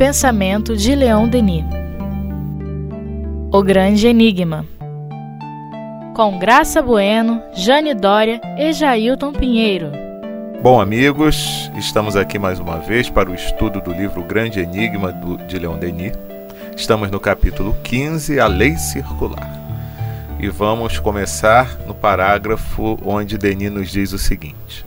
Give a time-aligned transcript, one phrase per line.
[0.00, 1.62] pensamento de Leon Denis.
[3.52, 4.64] O Grande Enigma.
[6.16, 9.92] Com Graça Bueno, Jane Dória e Jailton Pinheiro.
[10.62, 15.12] Bom, amigos, estamos aqui mais uma vez para o estudo do livro Grande Enigma
[15.46, 16.14] de Leon Denis.
[16.74, 19.52] Estamos no capítulo 15, A Lei Circular.
[20.38, 24.86] E vamos começar no parágrafo onde Denis nos diz o seguinte: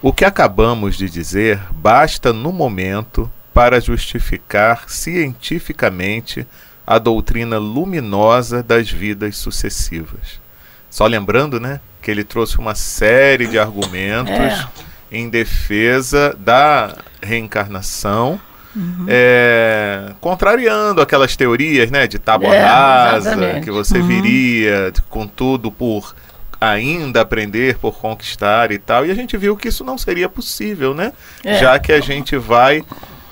[0.00, 3.28] O que acabamos de dizer basta no momento
[3.60, 6.46] para justificar cientificamente
[6.86, 10.40] a doutrina luminosa das vidas sucessivas.
[10.88, 14.66] Só lembrando, né, que ele trouxe uma série de argumentos é.
[15.12, 18.40] em defesa da reencarnação
[18.74, 19.06] Uhum.
[19.08, 24.06] É, contrariando aquelas teorias né, de tábua é, rasa, que você uhum.
[24.06, 26.14] viria com tudo por
[26.60, 29.04] ainda aprender, por conquistar e tal.
[29.04, 31.12] E a gente viu que isso não seria possível, né?
[31.42, 31.58] É.
[31.58, 32.84] Já que a gente vai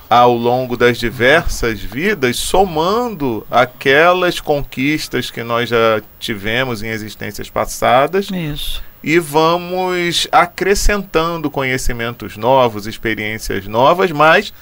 [0.09, 8.29] ao longo das diversas vidas, somando aquelas conquistas que nós já tivemos em existências passadas.
[8.31, 8.83] Isso.
[9.03, 14.53] E vamos acrescentando conhecimentos novos, experiências novas, mas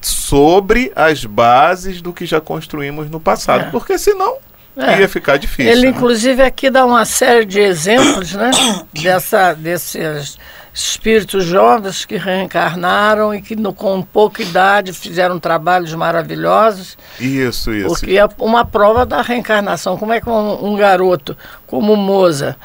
[0.00, 3.70] sobre as bases do que já construímos no passado, é.
[3.70, 4.36] porque senão
[4.76, 5.00] é.
[5.00, 5.72] ia ficar difícil.
[5.72, 5.88] Ele, né?
[5.88, 8.50] inclusive, aqui dá uma série de exemplos né,
[8.94, 10.38] dessa, desses
[10.78, 16.96] espíritos jovens que reencarnaram e que no, com pouca idade fizeram trabalhos maravilhosos.
[17.18, 17.88] Isso, isso.
[17.88, 19.96] Porque é uma prova da reencarnação.
[19.96, 22.56] Como é que um, um garoto como Moza,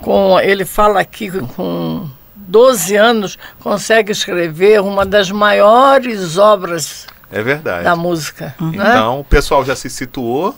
[0.00, 7.82] com, ele fala aqui com 12 anos, consegue escrever uma das maiores obras é verdade.
[7.82, 8.54] da música.
[8.60, 8.70] Uhum.
[8.70, 8.84] Né?
[8.90, 10.54] Então, o pessoal já se situou.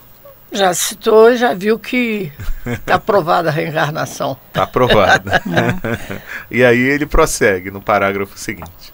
[0.51, 2.33] Já citou, já viu que
[2.67, 4.37] está aprovada a reencarnação.
[4.49, 5.43] Está aprovada.
[5.47, 6.21] é.
[6.51, 8.93] e aí ele prossegue no parágrafo seguinte.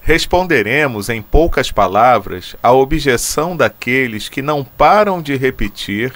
[0.00, 6.12] Responderemos em poucas palavras à objeção daqueles que não param de repetir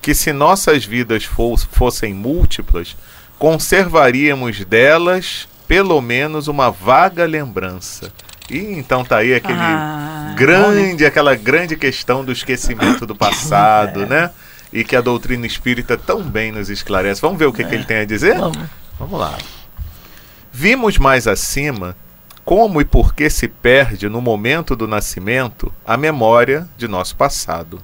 [0.00, 2.96] que se nossas vidas fossem múltiplas,
[3.38, 8.12] conservaríamos delas pelo menos uma vaga lembrança.
[8.50, 14.06] E então tá aí aquele ah, grande, aquela grande questão do esquecimento do passado, é.
[14.06, 14.30] né?
[14.72, 17.20] E que a doutrina espírita tão bem nos esclarece.
[17.20, 17.64] Vamos ver o que, é.
[17.64, 18.38] que ele tem a dizer?
[18.38, 18.58] Vamos.
[18.98, 19.36] Vamos lá.
[20.52, 21.96] Vimos mais acima
[22.44, 27.80] como e por que se perde no momento do nascimento a memória de nosso passado.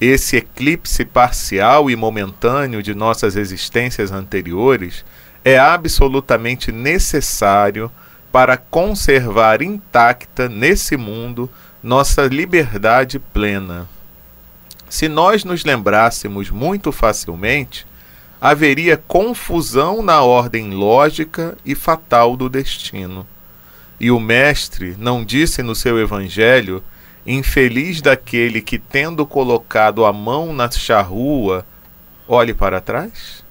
[0.00, 5.04] Esse eclipse parcial e momentâneo de nossas existências anteriores
[5.44, 7.90] é absolutamente necessário
[8.32, 11.50] para conservar intacta nesse mundo
[11.82, 13.88] nossa liberdade plena.
[14.88, 17.86] Se nós nos lembrássemos muito facilmente,
[18.40, 23.26] haveria confusão na ordem lógica e fatal do destino.
[23.98, 26.82] E o Mestre não disse no seu Evangelho
[27.26, 31.66] Infeliz daquele que, tendo colocado a mão na charrua,
[32.28, 33.44] olhe para trás?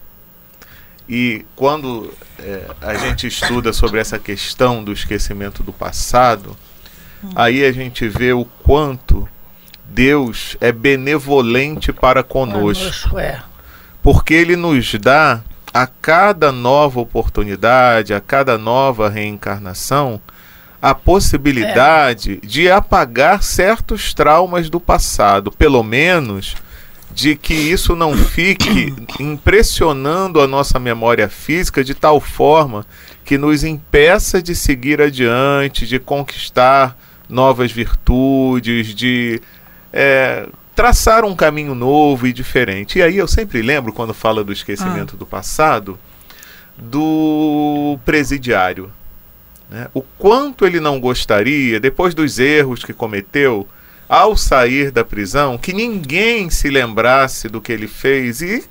[1.08, 6.58] E quando é, a gente estuda sobre essa questão do esquecimento do passado,
[7.36, 9.28] aí a gente vê o quanto
[9.86, 13.20] Deus é benevolente para conosco.
[13.20, 13.42] É.
[14.02, 15.42] Porque Ele nos dá
[15.74, 20.20] a cada nova oportunidade, a cada nova reencarnação,
[20.82, 22.46] a possibilidade é.
[22.46, 26.56] de apagar certos traumas do passado, pelo menos
[27.12, 32.86] de que isso não fique impressionando a nossa memória física de tal forma
[33.24, 36.98] que nos impeça de seguir adiante, de conquistar
[37.30, 39.42] novas virtudes, de
[39.92, 43.00] é, traçar um caminho novo e diferente.
[43.00, 45.18] E aí eu sempre lembro, quando fala do esquecimento ah.
[45.18, 45.98] do passado,
[46.78, 48.92] do presidiário.
[49.70, 49.88] Né?
[49.94, 53.68] O quanto ele não gostaria, depois dos erros que cometeu,
[54.08, 58.64] ao sair da prisão, que ninguém se lembrasse do que ele fez e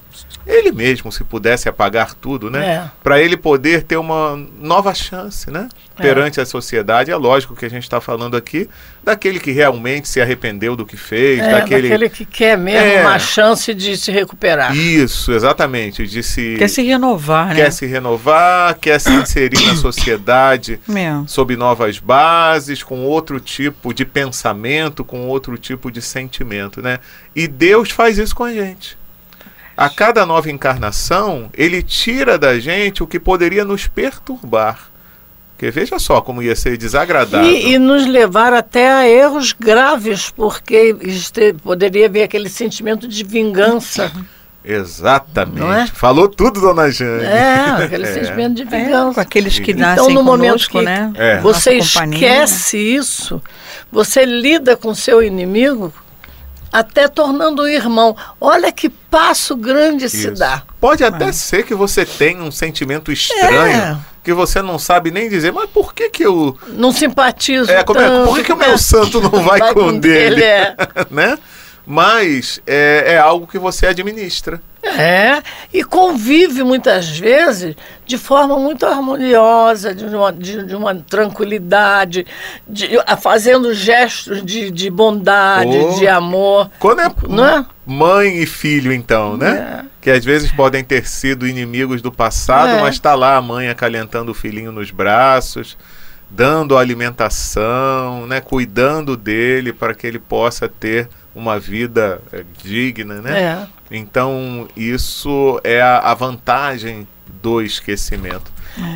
[0.47, 2.67] ele mesmo, se pudesse apagar tudo, né?
[2.67, 2.91] É.
[3.03, 5.69] Para ele poder ter uma nova chance, né?
[5.99, 6.03] É.
[6.03, 7.11] Perante a sociedade.
[7.11, 8.69] É lógico que a gente está falando aqui
[9.03, 11.89] daquele que realmente se arrependeu do que fez, é, daquele...
[11.89, 13.01] daquele que quer mesmo é.
[13.03, 14.77] uma chance de se recuperar.
[14.77, 16.07] Isso, exatamente.
[16.07, 16.57] De se...
[16.59, 17.57] Quer se renovar, né?
[17.57, 20.81] Quer se renovar, quer se inserir na sociedade
[21.27, 26.99] sob novas bases, com outro tipo de pensamento, com outro tipo de sentimento, né?
[27.35, 29.04] E Deus faz isso com a gente
[29.77, 34.91] a cada nova encarnação, ele tira da gente o que poderia nos perturbar.
[35.57, 37.49] Porque veja só como ia ser desagradável.
[37.49, 43.23] E, e nos levar até a erros graves, porque este, poderia haver aquele sentimento de
[43.23, 44.11] vingança.
[44.65, 45.63] Exatamente.
[45.83, 45.87] É?
[45.95, 47.25] Falou tudo, dona Jane.
[47.25, 48.13] É, aquele É.
[48.15, 49.15] sentimento de É, vingança.
[49.15, 51.13] com aqueles que Então, nascem no momento conosco, que né?
[51.17, 51.41] É.
[51.41, 53.41] você esquece isso,
[53.93, 55.93] você lida com seu inimigo
[56.75, 58.17] até tornando um irmão.
[58.41, 60.33] Olha que passo grande se Isso.
[60.33, 60.65] dá.
[60.81, 63.97] Pode até ser que você tenha um sentimento estranho É.
[64.25, 66.59] que você não sabe nem dizer, mas por que que eu.
[66.71, 68.27] Não simpatizo É, como é, tanto.
[68.27, 68.77] por que, que o meu né?
[68.77, 70.43] santo não vai, com o dele?
[70.43, 70.75] é.
[71.13, 71.39] né?
[71.87, 74.61] Mas é, é algo que você administra.
[74.83, 75.43] É,
[75.73, 77.75] e convive muitas vezes
[78.07, 82.27] de forma muito harmoniosa, de uma, de, de uma tranquilidade,
[82.69, 82.91] de,
[83.21, 85.99] fazendo gestos de, de bondade, Oh.
[85.99, 86.71] de amor.
[86.79, 87.67] Quando é Não é?
[87.87, 89.87] mãe e filho, então, né?
[90.03, 92.81] Que às vezes podem ter sido inimigos do passado, É.
[92.83, 95.79] mas está lá a mãe acalentando o filhinho nos braços,
[96.31, 98.41] dando alimentação, né?
[98.41, 103.43] Cuidando dele para que ele possa ter uma vida eh, digna, né?
[103.43, 103.67] É.
[103.91, 107.07] Então, isso é a, vantagem
[107.43, 108.53] do esquecimento.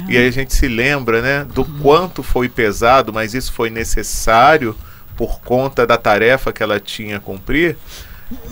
[0.08, 4.75] E aí a gente se lembra, né, do quanto foi pesado, mas isso foi necessário
[5.17, 7.76] por conta da tarefa que ela tinha a cumprir.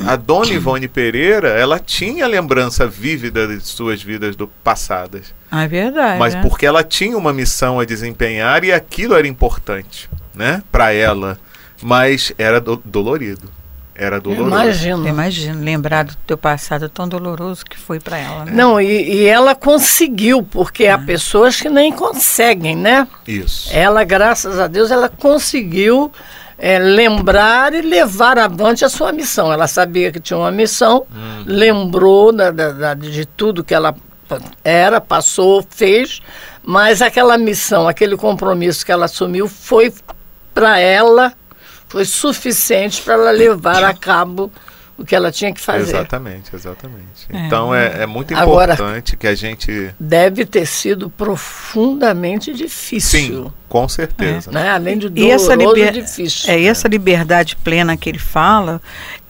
[0.07, 5.69] A dona Ivone Pereira, ela tinha lembrança vívida de suas vidas do passadas, Ah, é
[5.69, 6.19] verdade.
[6.19, 6.43] mas né?
[6.43, 11.39] porque ela tinha uma missão a desempenhar e aquilo era importante, né, para ela,
[11.83, 13.51] mas era do- dolorido.
[13.99, 14.49] Era doloroso.
[14.49, 15.09] Imagino.
[15.09, 18.53] Imagina, lembrar do teu passado tão doloroso que foi para ela, né?
[18.55, 23.09] Não, e, e ela conseguiu, porque há pessoas que nem conseguem, né?
[23.27, 23.71] Isso.
[23.73, 26.13] Ela, graças a Deus, ela conseguiu
[26.59, 29.51] é, lembrar e levar avante a sua missão.
[29.53, 31.07] Ela sabia que tinha uma missão,
[31.47, 33.95] lembrou da, da- da- de tudo que ela
[34.65, 36.21] era, passou, fez,
[36.63, 39.93] mas aquela missão, aquele compromisso que ela assumiu foi
[40.53, 41.33] para ela,
[41.89, 44.51] foi suficiente para ela levar a cabo
[44.99, 45.91] o que ela tinha que fazer.
[45.91, 47.27] Exatamente, exatamente.
[47.31, 47.39] É.
[47.47, 49.95] Então é, é muito Agora- importante que a gente.
[50.01, 53.45] Deve ter sido profundamente difícil.
[53.45, 54.51] Sim, com certeza.
[54.51, 54.71] Né?
[54.71, 56.51] Além de E doloroso, essa, liber- difícil.
[56.51, 58.81] é, e essa liberdade plena que ele fala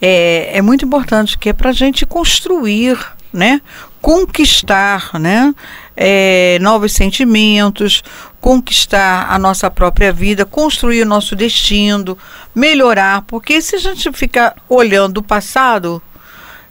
[0.00, 2.96] é, é muito importante, que é para a gente construir,
[3.32, 3.60] né?
[4.00, 5.52] conquistar né?
[5.96, 8.04] É, novos sentimentos,
[8.40, 12.18] conquistar a nossa própria vida, construir o nosso destino,
[12.54, 16.02] melhorar, porque se a gente ficar olhando o passado,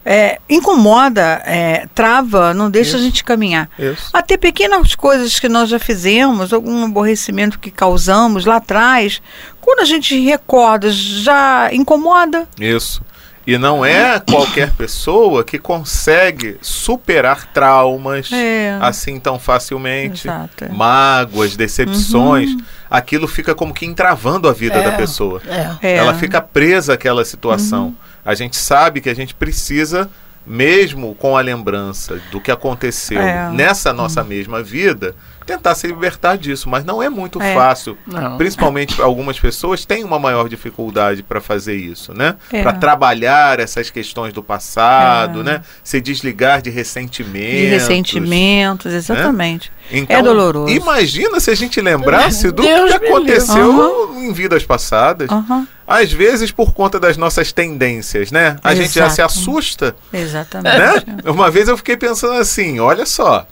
[0.08, 2.98] é, incomoda, é, trava, não deixa Isso.
[2.98, 3.68] a gente caminhar.
[3.76, 4.08] Isso.
[4.12, 9.20] Até pequenas coisas que nós já fizemos, algum aborrecimento que causamos lá atrás,
[9.60, 12.48] quando a gente recorda, já incomoda.
[12.60, 13.02] Isso.
[13.46, 18.76] E não é qualquer pessoa que consegue superar traumas É.
[18.80, 20.26] assim tão facilmente.
[20.26, 20.64] Exato.
[20.64, 20.68] é.
[20.68, 22.50] Mágoas, decepções.
[22.90, 24.82] Aquilo fica como que entravando a vida É.
[24.82, 25.40] da pessoa.
[25.46, 25.76] É.
[25.92, 25.96] É.
[25.96, 27.94] Ela fica presa àquela situação.
[28.24, 30.10] A gente sabe que a gente precisa,
[30.44, 33.48] mesmo com a lembrança do que aconteceu É.
[33.52, 35.14] nessa nossa mesma vida,
[35.46, 36.68] tentar se libertar disso.
[36.68, 37.54] Mas não é muito É.
[37.54, 37.96] fácil.
[38.06, 38.36] Não.
[38.36, 42.34] Principalmente algumas pessoas têm uma maior dificuldade para fazer isso, né?
[42.52, 42.62] É.
[42.62, 45.44] Para trabalhar essas questões do passado, É.
[45.44, 45.62] né?
[45.84, 47.50] Se desligar de ressentimentos.
[47.60, 49.72] De ressentimentos, exatamente.
[49.90, 50.72] Então, É doloroso.
[50.72, 55.30] Imagina se a gente lembrasse do Deus que aconteceu em vidas passadas.
[55.30, 58.56] Aham, Às vezes por conta das nossas tendências, né?
[58.64, 59.38] A gente já se Exato.
[59.38, 60.76] assusta, exatamente.
[61.06, 61.16] né?
[61.26, 63.46] Uma vez eu fiquei pensando assim, olha só,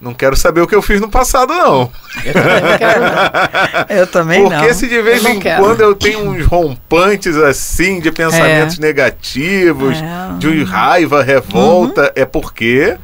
[0.00, 1.90] não quero saber o que eu fiz no passado não.
[2.24, 3.96] Eu também não quero, não.
[3.96, 4.74] Eu também Porque não.
[4.74, 5.62] se de vez Eu em quero.
[5.62, 10.38] quando eu tenho uns rompantes assim de pensamentos negativos, É.
[10.38, 12.96] de raiva, revolta, é porque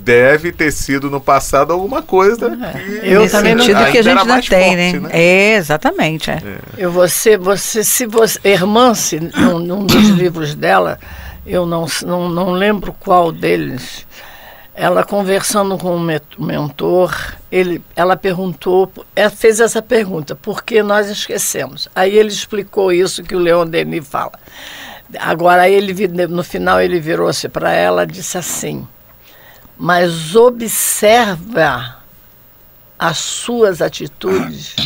[0.00, 4.02] deve ter sido no passado alguma coisa que Eu Nesse também não- sentido que a
[4.02, 5.10] gente não tem, forte, né?
[5.12, 6.30] É, exatamente.
[6.30, 6.40] É.
[6.78, 10.98] Eu você, você, se você, Hermance, num, num dos livros dela,
[11.46, 14.06] eu não, não, não lembro qual deles,
[14.80, 17.12] ela conversando com o mentor,
[17.50, 21.88] ele, ela perguntou, ela fez essa pergunta, por que nós esquecemos?
[21.96, 24.38] Aí ele explicou isso que o Leon Denis fala.
[25.18, 28.86] Agora ele no final ele virou-se para ela disse assim:
[29.76, 31.96] "Mas observa
[32.96, 34.76] as suas atitudes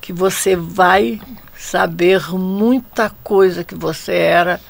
[0.00, 1.20] que você vai
[1.56, 4.60] saber muita coisa que você era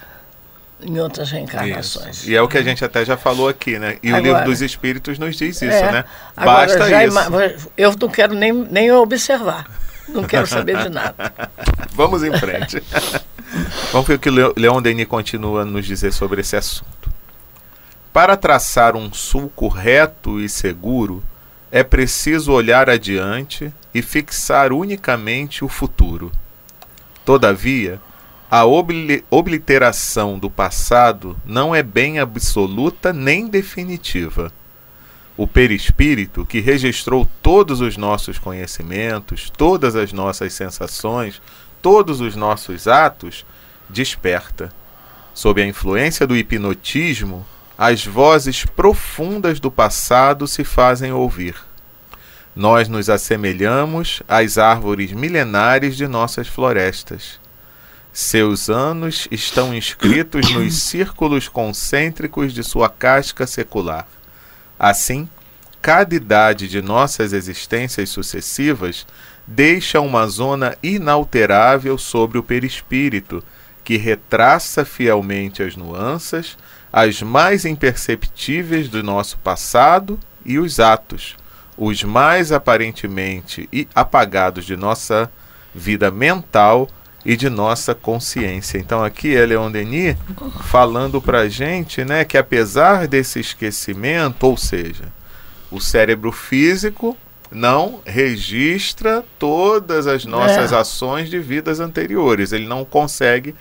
[0.85, 2.19] em outras reencarnações.
[2.19, 2.31] Isso.
[2.31, 3.97] E é o que a gente até já falou aqui, né?
[4.03, 5.93] E o Agora- livro dos Espíritos nos diz isso, É.
[5.93, 6.05] né?
[6.37, 7.71] Agora, Basta já isso.
[7.77, 9.67] Eu não quero nem, nem observar.
[10.09, 11.15] Não quero saber de nada.
[11.95, 12.83] Vamos em frente.
[13.93, 17.11] Vamos ver o que o Leo- Leon Denis continua a nos dizer sobre esse assunto.
[18.13, 21.23] Para traçar um sulco reto e seguro,
[21.71, 26.31] é preciso olhar adiante e fixar unicamente o futuro.
[27.25, 28.01] Todavia,
[28.55, 34.53] a obliteração do passado não é bem absoluta nem definitiva.
[35.39, 41.41] O perispírito, que registrou todos os nossos conhecimentos, todas as nossas sensações,
[41.81, 43.47] todos os nossos atos,
[43.89, 44.71] desperta.
[45.33, 47.47] Sob a influência do hipnotismo,
[47.79, 51.57] as vozes profundas do passado se fazem ouvir.
[52.55, 57.41] Nós nos assemelhamos às árvores milenares de nossas florestas.
[58.13, 64.07] Seus anos estão inscritos nos círculos concêntricos de sua casca secular.
[64.79, 65.27] Assim,
[65.81, 69.07] cada idade de nossas existências sucessivas
[69.47, 73.43] deixa uma zona inalterável sobre o perispírito,
[73.83, 76.59] que retraça fielmente as nuances,
[76.93, 81.35] as mais imperceptíveis do nosso passado e os atos,
[81.79, 85.33] os mais aparentemente apagados de nossa
[85.75, 86.89] vida mental
[87.25, 88.79] e de nossa consciência.
[88.79, 90.17] Então aqui é Leon Denis
[90.65, 95.05] falando para a gente né, que apesar desse esquecimento, ou seja,
[95.71, 97.17] o cérebro físico
[97.51, 100.77] não registra todas as nossas é.
[100.77, 102.53] ações de vidas anteriores.
[102.53, 103.55] Ele não consegue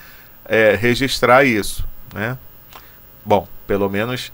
[0.45, 1.85] é, registrar isso.
[2.13, 2.37] Né?
[3.23, 4.31] Bom, pelo menos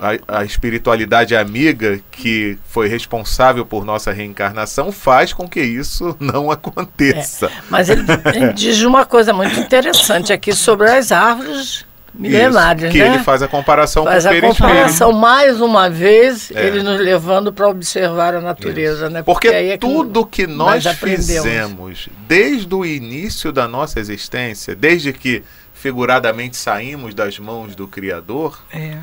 [0.00, 6.50] a, a, espiritualidade amiga que foi responsável por nossa reencarnação faz com que isso não
[6.50, 7.46] aconteça.
[7.46, 12.92] É, mas ele, ele, diz uma coisa muito interessante aqui sobre as árvores milenárias, isso,
[12.92, 13.14] que né?
[13.14, 16.66] ele faz a comparação faz com o a comparação mais uma vez, é.
[16.66, 19.10] ele nos levando para observar a natureza, isso.
[19.10, 19.22] né?
[19.22, 25.12] Porque, Porque é tudo que, que nós fizemos desde o início da nossa existência, desde
[25.12, 28.96] que figuradamente saímos das mãos do Criador, é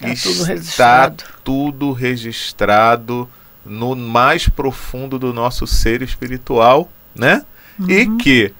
[0.00, 1.24] Tá tudo registrado.
[1.44, 3.28] tudo registrado
[3.64, 7.44] no mais profundo do nosso ser espiritual, né?
[7.78, 7.90] Uhum.
[7.90, 8.54] E que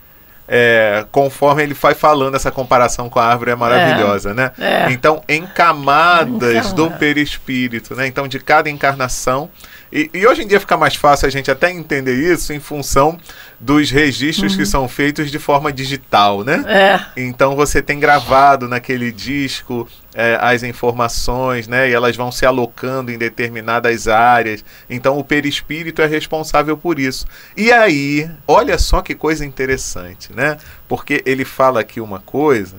[0.53, 4.53] é, conforme ele vai falando, essa comparação com a árvore é maravilhosa, é, né?
[4.59, 4.91] É.
[4.91, 8.07] Então, em camadas do perispírito, né?
[8.09, 9.49] Então, de cada encarnação.
[9.93, 13.19] E, e, hoje em dia fica mais fácil a gente até entender isso em função
[13.59, 14.59] dos registros uhum.
[14.59, 16.65] que são feitos de forma digital, né?
[16.67, 17.21] É.
[17.21, 21.91] Então você tem gravado naquele disco é, as informações, né?
[21.91, 24.65] E elas vão se alocando em determinadas áreas.
[24.89, 27.27] Então o perispírito é responsável por isso.
[27.57, 30.57] E aí, olha só que coisa interessante, né?
[30.89, 32.77] Porque ele fala aqui uma coisa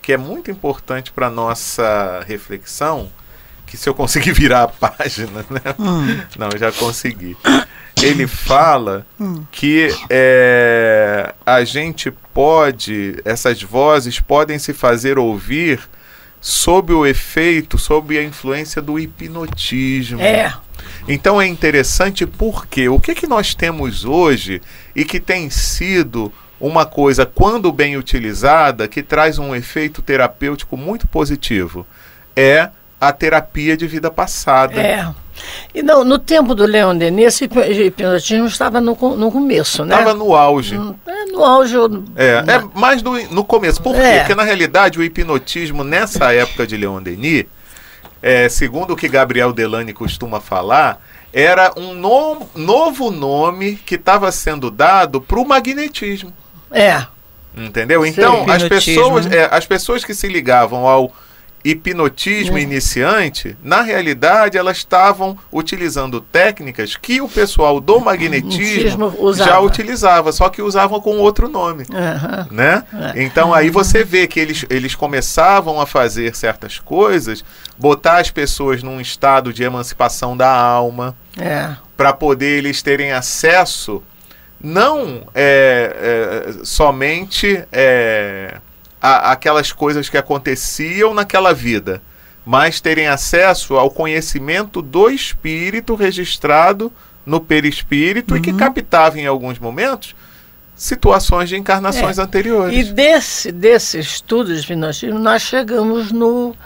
[0.00, 3.08] que é muito importante para nossa reflexão,
[3.72, 5.74] que se eu conseguir virar a página, né?
[5.78, 6.20] Hum.
[6.38, 7.34] Não, já consegui
[8.02, 9.44] ele fala hum.
[9.50, 15.80] que é, a gente pode, essas vozes podem se fazer ouvir
[16.40, 20.20] sob o efeito, sob a influência do hipnotismo.
[20.20, 20.52] É.
[21.06, 24.60] Então é interessante porque o que, que nós temos hoje
[24.96, 31.06] e que tem sido uma coisa, quando bem utilizada, que traz um efeito terapêutico muito
[31.06, 31.86] positivo,
[32.36, 32.70] é
[33.02, 34.80] a terapia de vida passada.
[34.80, 35.12] É.
[35.74, 37.50] E não, no tempo do Leon Denis, esse
[37.84, 39.98] hipnotismo estava no, no começo, né?
[39.98, 40.78] Estava no auge.
[40.78, 41.74] Hum, é, no auge.
[42.14, 43.82] É, é mais no, no começo.
[43.82, 44.00] Por quê?
[44.00, 44.18] É.
[44.20, 47.46] Porque, na realidade, o hipnotismo, nessa época de Leon Denis,
[48.22, 54.30] é, segundo o que Gabriel Delane costuma falar, era um no, novo nome que estava
[54.30, 56.32] sendo dado para o magnetismo.
[56.70, 57.04] É.
[57.56, 58.06] Entendeu?
[58.06, 59.38] Então, as pessoas, né?
[59.38, 61.12] é, as pessoas que se ligavam ao
[61.64, 62.62] hipnotismo é.
[62.62, 70.48] iniciante, na realidade elas estavam utilizando técnicas que o pessoal do magnetismo já utilizava, só
[70.48, 72.46] que usavam com outro nome, uhum.
[72.50, 72.84] né?
[73.14, 73.22] É.
[73.22, 77.44] Então aí você vê que eles, eles começavam a fazer certas coisas,
[77.78, 81.70] botar as pessoas num estado de emancipação da alma, é.
[81.96, 84.02] para poder eles terem acesso
[84.62, 88.58] não é, é somente é,
[89.02, 92.00] a, aquelas coisas que aconteciam naquela vida,
[92.46, 96.92] mas terem acesso ao conhecimento do espírito registrado
[97.26, 98.40] no perispírito uhum.
[98.40, 98.56] e que uhum.
[98.56, 100.14] captava em alguns momentos
[100.74, 102.22] situações de encarnações é.
[102.22, 102.88] anteriores.
[102.88, 106.56] E desse, desse estudo de hipnotismo, nós chegamos no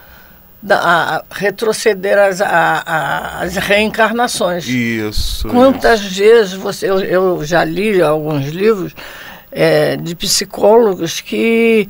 [0.62, 4.66] da, a retroceder as, a, as reencarnações.
[4.66, 5.49] Isso.
[5.49, 6.14] Quantas isso.
[6.14, 8.95] vezes você, eu, eu, já li alguns livros
[9.52, 11.88] é, de psicólogos que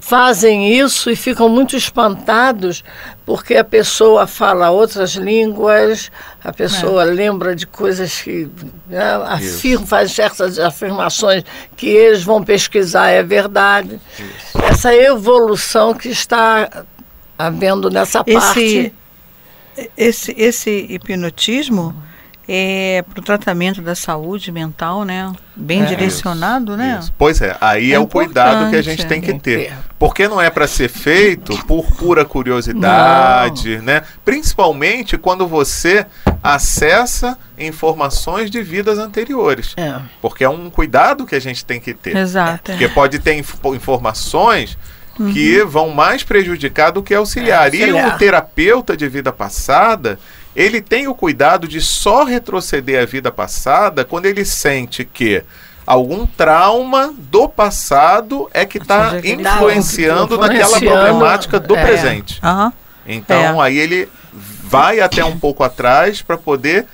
[0.00, 2.84] fazem isso e ficam muito espantados
[3.26, 6.10] porque a pessoa fala outras línguas,
[6.42, 7.06] a pessoa é.
[7.06, 8.48] lembra de coisas que
[8.86, 11.44] né, afirma, faz certas afirmações
[11.76, 14.00] que eles vão pesquisar, é verdade.
[14.18, 14.64] Isso.
[14.64, 16.84] Essa evolução que está
[17.38, 18.94] havendo nessa esse, parte.
[19.96, 21.94] Esse, esse hipnotismo
[22.48, 25.30] é, para o tratamento da saúde mental, né?
[25.54, 25.84] Bem É.
[25.86, 26.98] direcionado, né?
[27.00, 27.12] Isso.
[27.18, 29.74] Pois é, aí é, É o cuidado que a gente tem que que ter.
[29.98, 34.02] Porque não é para ser feito por pura curiosidade, né?
[34.24, 36.06] Principalmente quando você
[36.42, 39.74] acessa informações de vidas anteriores.
[39.76, 39.96] É.
[40.22, 42.16] Porque é um cuidado que a gente tem que ter.
[42.16, 42.70] Exato.
[42.70, 42.74] é.
[42.74, 44.78] Porque pode ter inf- informações
[45.32, 47.74] que vão mais prejudicar do que auxiliar.
[47.74, 50.18] É, E o terapeuta de vida passada,
[50.54, 55.42] ele tem o cuidado de só retroceder a vida passada quando ele sente que
[55.86, 61.84] algum trauma do passado é que está influenciando tá naquela problemática do é.
[61.84, 62.38] presente.
[62.42, 62.72] Aham.
[63.06, 63.66] Então É.
[63.66, 64.08] aí ele
[64.64, 66.86] vai até um pouco atrás para poder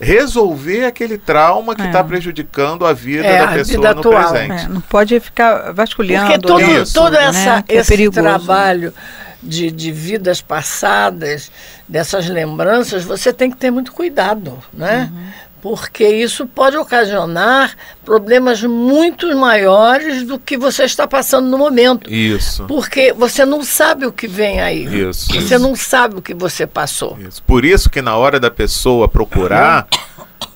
[0.00, 1.86] resolver aquele trauma que É.
[1.86, 4.30] está prejudicando a vida É, da pessoa vida no atual.
[4.32, 4.64] presente.
[4.64, 6.26] É, não pode ficar vasculhando.
[6.26, 6.94] Porque todo, Isso.
[6.94, 7.64] todo essa, né?
[7.66, 8.94] Que é esse trabalho
[9.42, 11.50] de, de vidas passadas,
[11.88, 15.10] dessas lembranças, você tem que ter muito cuidado, né?
[15.12, 15.26] Uhum.
[15.60, 17.74] Porque isso pode ocasionar
[18.04, 22.12] problemas muito maiores do que você está passando no momento.
[22.12, 22.64] Isso.
[22.66, 24.84] Porque você não sabe o que vem aí.
[25.08, 25.32] Isso.
[25.32, 27.18] Você não sabe o que você passou.
[27.20, 27.42] Isso.
[27.42, 29.86] Por isso que na hora da pessoa procurar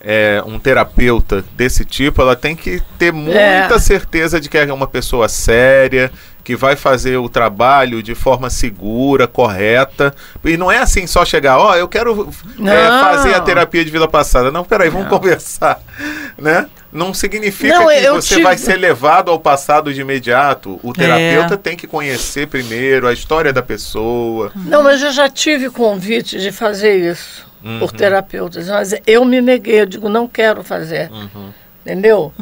[0.00, 3.78] é, um terapeuta desse tipo, ela tem que ter muita É.
[3.78, 6.11] certeza de que é uma pessoa séria,
[6.45, 10.15] que vai fazer o trabalho de forma segura, correta.
[10.45, 13.01] E não é assim só chegar, ó, eu quero é, Não.
[13.01, 14.51] fazer a terapia de vida passada.
[14.51, 15.81] Não, peraí, vamos conversar.
[16.39, 16.67] Né?
[16.91, 20.81] Não significa Não, que eu você tive- vai ser levado ao passado de imediato.
[20.83, 20.93] O É.
[20.95, 24.51] terapeuta tem que conhecer primeiro a história da pessoa.
[24.57, 27.79] Não, mas eu já tive convite de fazer isso Uhum.
[27.81, 31.11] por terapeutas, mas eu me neguei, eu digo, não quero fazer.
[31.13, 31.51] Uhum.
[31.85, 32.33] Entendeu?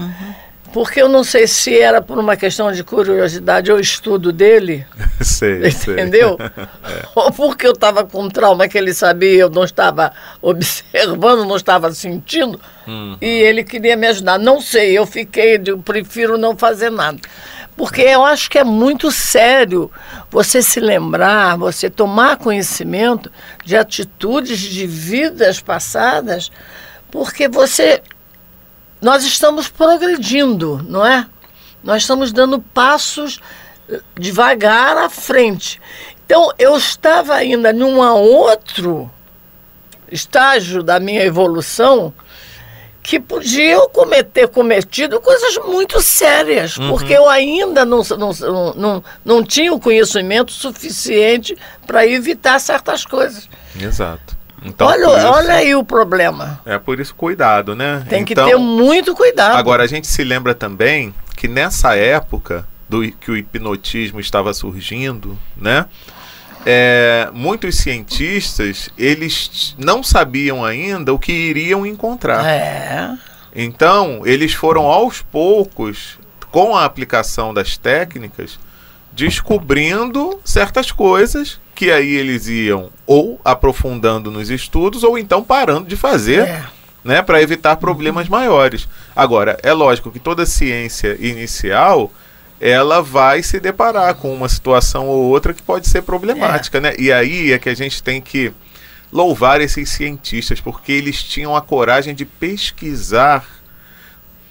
[0.72, 4.86] Porque eu não sei se era por uma questão de curiosidade ou estudo dele,
[5.20, 5.94] sei, sei.
[5.94, 6.38] entendeu?
[7.14, 11.92] Ou porque eu estava com trauma que ele sabia, eu não estava observando, não estava
[11.92, 13.16] sentindo, Hum.
[13.20, 14.38] e ele queria me ajudar.
[14.38, 17.18] Não sei, eu fiquei, eu prefiro não fazer nada.
[17.76, 19.90] Porque eu acho que é muito sério
[20.30, 23.30] você se lembrar, você tomar conhecimento
[23.64, 26.50] de atitudes de vidas passadas,
[27.10, 28.02] porque você
[29.00, 31.26] nós estamos progredindo, não é?
[31.83, 33.40] Nós estamos dando passos
[33.88, 35.80] eh, devagar à frente.
[36.25, 39.10] Então, eu estava ainda num outro
[40.10, 42.13] estágio da minha evolução
[43.02, 49.04] que podia eu cometer cometido coisas muito sérias, porque eu ainda não, não, não, não,
[49.25, 53.49] não tinha o conhecimento suficiente para evitar certas coisas.
[53.80, 54.36] Exato.
[54.62, 56.60] Então, olha, isso- olha aí o problema.
[56.66, 58.04] É por isso cuidado, né?
[58.08, 59.56] Tem que Então, ter muito cuidado.
[59.56, 65.38] Agora a gente se lembra também que nessa época do que o hipnotismo estava surgindo,
[65.56, 65.86] né?
[66.66, 72.44] É, muitos cientistas eles não sabiam ainda o que iriam encontrar.
[72.44, 73.10] É.
[73.56, 76.18] Então, eles foram aos poucos,
[76.50, 78.58] com a aplicação das técnicas,
[79.12, 85.97] descobrindo certas coisas que aí eles iam ou aprofundando nos estudos ou então parando de
[85.97, 86.62] fazer, É.
[87.02, 88.86] né, para evitar problemas maiores.
[89.16, 92.12] Agora, é lógico que toda ciência inicial
[92.60, 96.93] ela vai se deparar com uma situação ou outra que pode ser problemática, né?
[96.99, 98.52] E aí é que a gente tem que
[99.10, 103.47] louvar esses cientistas, porque eles tinham a coragem de pesquisar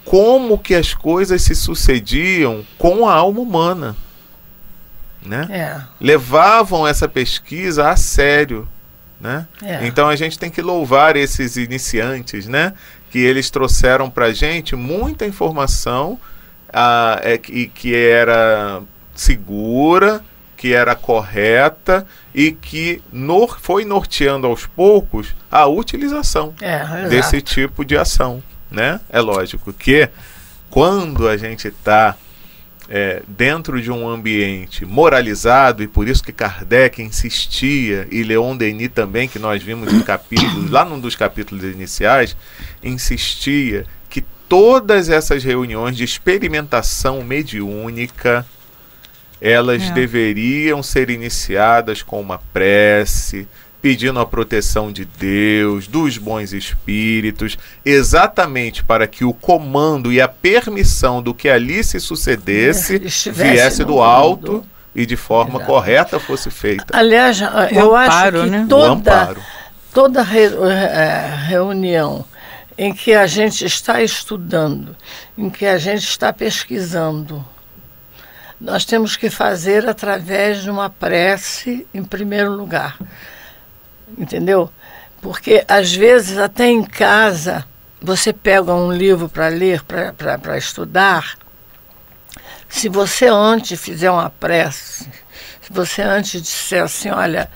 [0.04, 3.96] como que as coisas se sucediam com a alma humana,
[5.24, 5.46] né?
[5.50, 5.80] É.
[6.00, 8.66] Levavam essa pesquisa a sério,
[9.20, 9.46] né?
[9.62, 9.86] É.
[9.86, 12.72] Então a gente tem que louvar esses iniciantes, né?
[13.10, 16.18] Que eles trouxeram para gente muita informação
[16.72, 18.80] ah, é, que, que era
[19.14, 20.22] segura,
[20.56, 27.84] que era correta e que nor- foi norteando aos poucos a utilização É, desse tipo
[27.84, 29.00] de ação, né?
[29.08, 30.08] É lógico que
[30.70, 32.14] quando a gente está
[33.28, 39.28] dentro de um ambiente moralizado e por isso que Kardec insistia e Leon Denis também
[39.28, 42.36] que nós vimos no capítulo lá num dos capítulos iniciais
[42.82, 48.44] insistia que todas essas reuniões de experimentação mediúnica
[49.40, 49.92] elas É.
[49.92, 53.46] deveriam ser iniciadas com uma prece,
[53.82, 60.28] pedindo a proteção de Deus, dos bons espíritos, exatamente para que o comando e a
[60.28, 64.02] permissão do que ali se sucedesse Estivesse viesse do mundo.
[64.02, 65.66] alto e de forma Exato.
[65.66, 66.84] correta fosse feita.
[66.92, 67.40] Aliás,
[67.70, 68.64] eu amparo, acho que né?
[68.64, 69.36] O toda,
[69.94, 72.24] toda re- eh, reunião
[72.76, 74.96] em que a gente está estudando,
[75.38, 77.44] em que a gente está pesquisando,
[78.60, 82.96] nós temos que fazer através de uma prece em primeiro lugar.
[84.18, 84.70] Entendeu?
[85.20, 87.66] Porque às vezes até em casa
[88.00, 91.36] você pega um livro para ler, para estudar.
[92.68, 95.04] Se você antes fizer uma prece,
[95.60, 97.50] se você antes disser assim, olha,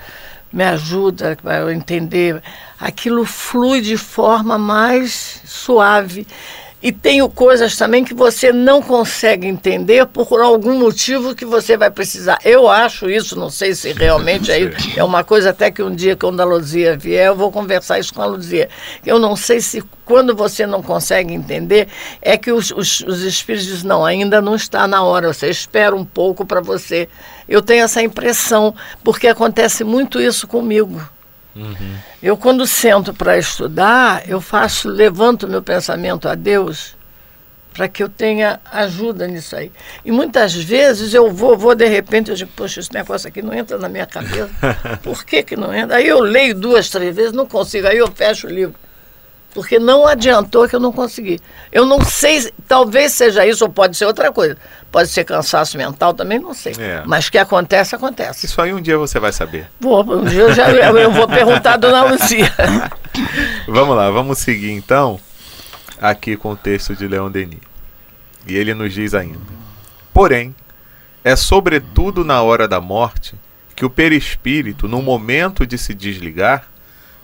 [0.53, 2.43] me ajuda para eu entender,
[2.79, 6.27] aquilo flui de forma mais suave
[6.85, 11.91] e tenho coisas também que você não consegue entender por algum motivo que você vai
[11.91, 12.39] precisar.
[12.45, 14.71] Eu acho isso, não sei se realmente é.
[14.95, 18.13] É uma coisa até que um dia, quando a Luzia vier, eu vou conversar isso
[18.13, 18.69] com a Luzia.
[19.05, 21.89] Eu não sei se quando você não consegue entender,
[22.21, 25.97] é que os, os, os espíritos dizem, não, ainda não está na hora, você espera
[25.97, 27.09] um pouco para você.
[27.49, 31.01] Eu tenho essa impressão, porque acontece muito isso comigo.
[31.55, 31.97] Uhum.
[32.23, 36.97] Eu, quando sento para estudar, eu faço, levanto meu pensamento a Deus
[37.73, 39.73] para que eu tenha ajuda nisso aí.
[40.05, 43.53] E muitas vezes eu vou, vou de repente, eu digo, poxa, esse negócio aqui não
[43.53, 44.49] entra na minha cabeça.
[45.03, 45.97] Por que, que não entra?
[45.97, 48.75] Aí eu leio duas, três vezes, não consigo, aí eu fecho o livro
[49.55, 51.39] porque não adiantou que eu não consegui.
[51.71, 54.59] Eu não sei, talvez seja isso ou pode ser outra coisa.
[54.95, 56.73] Pode ser cansaço mental também, não sei.
[56.79, 57.03] É.
[57.05, 58.47] Mas que acontece, acontece.
[58.47, 59.69] Isso aí um dia você vai saber.
[59.81, 62.49] Vou, um dia eu, já, eu vou perguntar a dona Luzia.
[63.67, 65.19] vamos lá, vamos seguir então
[66.01, 67.59] aqui com o texto de Leon Denis.
[68.47, 69.41] E ele nos diz ainda:
[70.13, 70.55] Porém,
[71.25, 73.35] é sobretudo na hora da morte
[73.75, 76.69] que o perispírito, no momento de se desligar,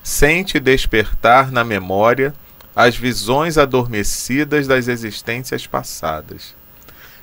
[0.02, 2.34] sente despertar na memória
[2.74, 6.58] as visões adormecidas das existências passadas.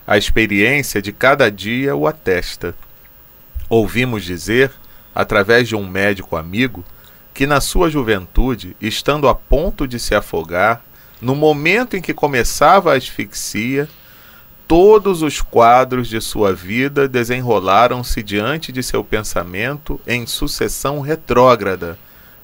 [0.08, 2.74] A experiência de cada dia o atesta.
[3.68, 4.72] Ouvimos dizer,
[5.14, 6.86] através de um médico amigo,
[7.34, 10.82] que na sua juventude, estando a ponto de se afogar,
[11.22, 13.90] no momento em que começava a asfixia,
[14.66, 22.00] todos os quadros de sua vida desenrolaram-se diante de seu pensamento em sucessão retrógrada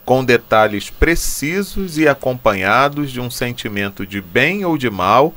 [0.06, 5.34] com detalhes precisos e acompanhados de um sentimento de bem ou de mal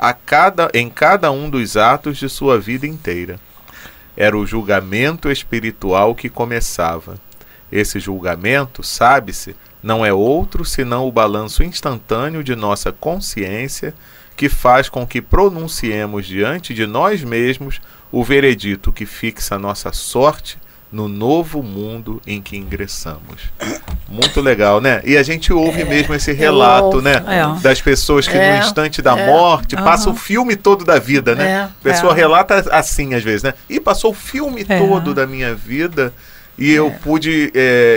[0.00, 3.38] a cada, em cada um dos atos de sua vida inteira.
[4.16, 7.16] Era o julgamento espiritual que começava.
[7.70, 13.94] Esse julgamento, sabe-se, não é outro senão o balanço instantâneo de nossa consciência
[14.34, 17.78] que faz com que pronunciemos diante de nós mesmos
[18.10, 20.58] o veredito que fixa nossa sorte
[20.92, 23.50] no novo mundo em que ingressamos.
[24.08, 25.00] Muito legal, né?
[25.04, 27.22] E a gente ouve é, mesmo esse relato, né?
[27.26, 27.60] É.
[27.60, 29.26] Das pessoas que é, no instante da é.
[29.26, 29.84] morte uhum.
[29.84, 31.50] passa o filme todo da vida, né?
[31.50, 32.16] É, a pessoa é.
[32.16, 33.54] relata assim às vezes, né?
[33.68, 36.12] E passou o filme todo da minha vida
[36.58, 37.52] e eu pude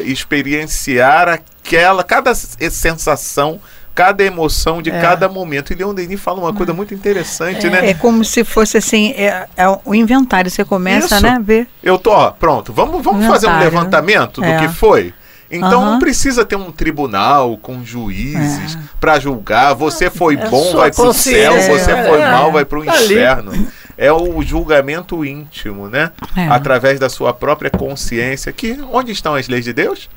[0.06, 3.60] experienciar aquela, cada sensação
[3.96, 5.02] cada emoção de é.
[5.02, 5.72] cada momento.
[5.72, 7.70] E Leon Denis fala uma coisa muito interessante, é.
[7.70, 7.90] né?
[7.90, 11.24] É como se fosse assim, é, é o inventário, você começa, Isso.
[11.24, 11.68] né, a ver.
[11.82, 14.60] Eu tô, ó, pronto, vamos, vamos fazer um levantamento do é.
[14.60, 15.14] que foi?
[15.52, 15.92] Então uhum.
[15.92, 18.80] não precisa ter um tribunal com juízes é.
[19.00, 19.76] para julgar.
[19.76, 21.54] Você foi é bom, vai para o céu.
[21.62, 22.04] Você é.
[22.08, 23.68] foi mal, vai para o tá inferno.
[23.96, 26.12] É o julgamento íntimo, né?
[26.36, 26.48] É.
[26.48, 28.52] Através da sua própria consciência.
[28.52, 30.10] Que onde estão as leis de Deus?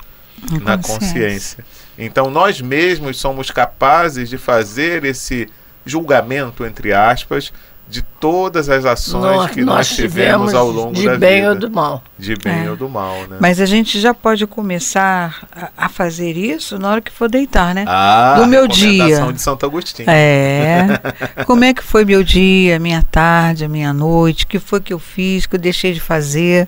[0.62, 1.62] Na consciência.
[1.98, 5.48] Então nós mesmos somos capazes de fazer esse
[5.84, 7.52] julgamento, entre aspas,
[7.88, 11.12] de todas as ações nós, que nós, nós tivemos ao longo da vida.
[11.12, 12.02] De bem ou do mal.
[12.18, 12.70] De bem é.
[12.70, 13.36] ou do mal, né?
[13.40, 17.74] Mas a gente já pode começar a, a fazer isso na hora que for deitar,
[17.74, 17.84] né?
[17.86, 19.32] Ah, do meu dia.
[19.32, 20.10] de Santo Agostinho.
[20.10, 21.00] É.
[21.46, 24.44] Como é que foi meu dia, minha tarde, minha noite?
[24.44, 26.66] O que foi que eu fiz, o que eu deixei de fazer,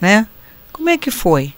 [0.00, 0.26] né?
[0.72, 1.52] Como é que foi?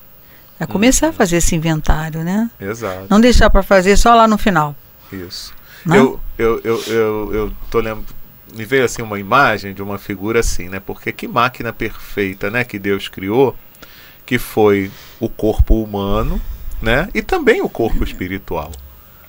[0.59, 2.51] É começar a fazer esse inventário, né?
[2.61, 3.07] Exato.
[3.11, 4.75] Não deixar para fazer só lá no final.
[5.12, 5.55] Isso.
[5.87, 8.07] Eu, eu, eu, eu, eu tô lembrando.
[8.55, 10.81] Me veio assim uma imagem de uma figura assim, né?
[10.81, 12.64] Porque que máquina perfeita, né?
[12.64, 13.55] Que Deus criou,
[14.25, 14.90] que foi
[15.21, 16.40] o corpo humano,
[16.81, 17.09] né?
[17.14, 18.73] E também o corpo espiritual.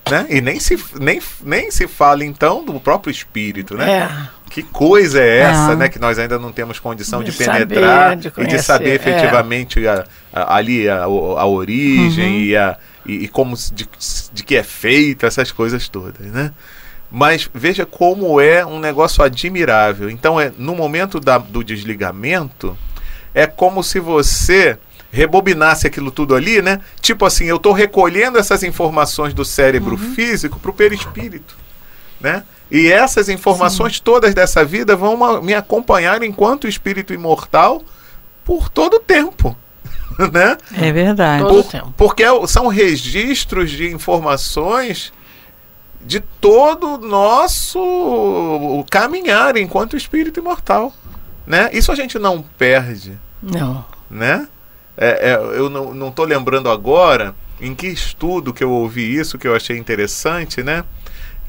[0.10, 0.26] Né?
[0.30, 4.00] E nem se, nem, nem se fala então do próprio espírito, né?
[4.00, 4.30] É.
[4.50, 5.76] Que coisa é essa, é.
[5.76, 5.90] né?
[5.90, 8.96] Que nós ainda não temos condição de, de penetrar saber, de e de saber é.
[8.96, 9.90] efetivamente é.
[9.90, 12.40] a, a, ali a, a origem uhum.
[12.40, 13.88] e, a, e, e, como de,
[14.34, 16.52] de que é feita essas coisas todas, né?
[17.10, 20.10] Mas veja como é um negócio admirável.
[20.10, 22.78] Então, é no momento da, do desligamento,
[23.34, 24.78] é como se você
[25.12, 26.82] rebobinasse aquilo tudo ali, né?
[27.02, 30.14] Tipo assim, eu estou recolhendo essas informações do cérebro uhum.
[30.14, 31.56] físico para o perispírito,
[32.20, 32.44] né?
[32.70, 34.02] E essas informações Sim.
[34.04, 37.82] todas dessa vida vão me acompanhar enquanto espírito imortal
[38.44, 39.56] por todo o tempo.
[40.34, 40.58] Né?
[40.76, 41.44] É verdade.
[41.44, 45.14] Por, porque é são registros de informações
[46.04, 50.92] de todo o nosso caminhar enquanto espírito imortal.
[51.46, 51.70] Né?
[51.72, 53.16] Isso a gente não perde.
[53.44, 53.86] Não.
[54.10, 54.48] Né?
[54.98, 59.48] É, é, eu não estou lembrando agora, em que estudo que eu ouvi isso que
[59.48, 60.84] eu achei interessante, né?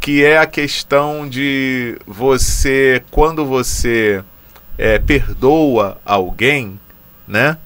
[0.01, 4.23] Que é a questão de você, quando você
[4.79, 6.79] é, perdoa alguém,
[7.27, 7.59] né?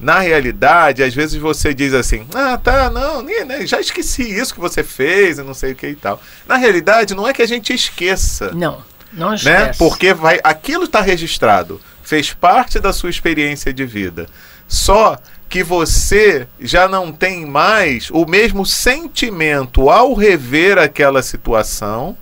[0.00, 4.60] Na realidade, às vezes você diz assim: ah, tá, não, né, já esqueci isso que
[4.60, 6.20] você fez e não sei o que e tal.
[6.46, 8.52] Na realidade, não é que a gente esqueça.
[8.52, 9.34] Não, não Né?
[9.36, 9.78] esquece.
[9.78, 14.26] Porque vai, aquilo está registrado, fez parte da sua experiência de vida.
[14.68, 15.16] Só
[15.48, 22.16] que você já não tem mais o mesmo sentimento ao rever aquela situação,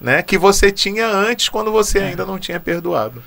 [0.00, 2.02] né, que você tinha antes quando você É.
[2.08, 3.22] ainda não tinha perdoado.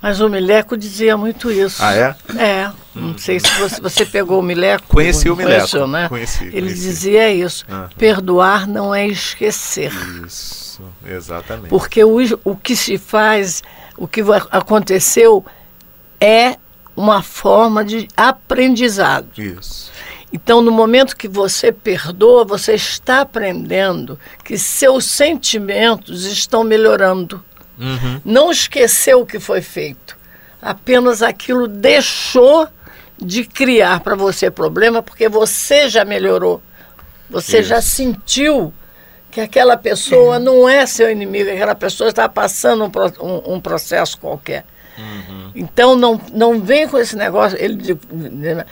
[0.00, 1.80] Mas o Mileco dizia muito isso.
[1.80, 2.16] Ah, é?
[2.36, 2.70] É.
[2.92, 4.84] Não sei se você, você pegou o Mileco.
[4.88, 5.58] Conheci o Mileco.
[5.60, 6.08] Conheceu, né?
[6.08, 6.74] Conheci, Ele conheci.
[6.82, 7.64] dizia isso.
[7.70, 7.88] Ah.
[7.96, 9.92] Perdoar não é esquecer.
[10.26, 11.68] Isso, exatamente.
[11.68, 13.62] Porque o, o que se faz,
[13.96, 15.44] o que aconteceu
[16.20, 16.56] é
[16.96, 19.28] uma forma de aprendizado.
[19.40, 19.90] Isso.
[20.32, 27.42] Então, no momento que você perdoa, você está aprendendo que seus sentimentos estão melhorando.
[27.78, 28.20] Uhum.
[28.24, 30.16] Não esqueceu o que foi feito.
[30.60, 32.66] Apenas aquilo deixou
[33.20, 36.62] de criar para você problema, porque você já melhorou.
[37.28, 37.68] Você Isso.
[37.68, 38.72] já sentiu
[39.30, 43.60] que aquela pessoa não é seu inimigo, que aquela pessoa está passando um, um- um
[43.60, 44.64] processo qualquer.
[45.54, 48.64] Então não, não vem com esse negócio ele de, de-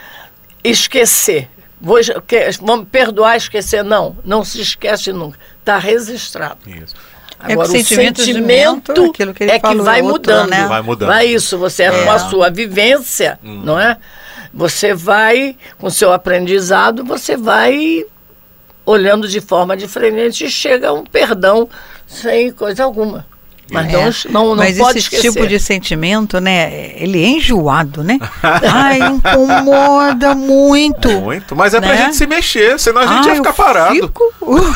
[0.63, 1.49] esquecer.
[1.81, 3.83] Vou, que- vamos perdoar, esquecer.
[3.83, 5.39] Não, não se esquece nunca.
[5.61, 6.59] Está registrado.
[6.67, 6.95] Isso.
[7.43, 10.51] É Agora, que o sentimento sentimento que ele é que falou, vai outro, mudando.
[10.51, 10.67] né?
[10.67, 11.09] Vai mudando.
[11.09, 12.05] Vai isso, você É.
[12.05, 13.97] com a sua vivência, não é?
[14.53, 18.05] Você vai, com o seu aprendizado, você vai
[18.85, 21.67] olhando de forma diferente e chega a um perdão
[22.07, 23.25] sem coisa alguma.
[23.71, 23.93] Mas É,
[24.31, 25.33] não, não, não Mas pode esse esquecer.
[25.33, 26.93] tipo de sentimento, né?
[26.97, 28.19] Ele é enjoado, né?
[28.43, 31.09] Ai, incomoda muito.
[31.21, 31.55] Muito.
[31.57, 32.05] Mas é pra Né?
[32.05, 33.95] gente se mexer, senão a gente Ai, ia ficar eu parado.
[33.95, 34.75] Fico uh,